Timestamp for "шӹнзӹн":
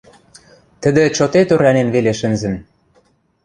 2.19-2.55